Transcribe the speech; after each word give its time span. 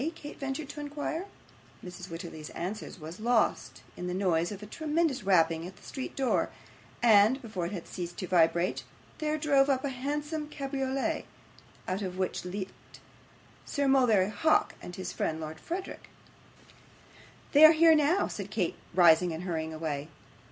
Kate 0.15 0.39
ventured 0.39 0.67
to 0.69 0.79
inquire. 0.79 1.27
Mrs. 1.85 2.09
Wititterly's 2.09 2.49
answer 2.55 2.89
was 2.99 3.19
lost 3.19 3.83
in 3.95 4.07
the 4.07 4.15
noise 4.15 4.51
of 4.51 4.63
a 4.63 4.65
tremendous 4.65 5.21
rapping 5.21 5.67
at 5.67 5.75
the 5.75 5.83
street 5.83 6.15
door, 6.15 6.49
and 7.03 7.39
before 7.39 7.67
it 7.67 7.71
had 7.71 7.85
ceased 7.87 8.17
to 8.17 8.25
vibrate, 8.27 8.83
there 9.19 9.37
drove 9.37 9.69
up 9.69 9.85
a 9.85 9.89
handsome 9.89 10.47
cabriolet, 10.49 11.25
out 11.87 12.01
of 12.01 12.17
which 12.17 12.43
leaped 12.45 12.99
Sir 13.63 13.87
Mulberry 13.87 14.31
Hawk 14.31 14.73
and 14.81 14.95
his 14.95 15.13
friend 15.13 15.39
Lord 15.39 15.59
Verisopht. 15.59 16.07
'They 17.51 17.63
are 17.63 17.71
here 17.73 17.93
now,' 17.93 18.27
said 18.27 18.49
Kate, 18.49 18.77
rising 18.95 19.31
and 19.31 19.43
hurrying 19.43 19.71
away. 19.71 20.07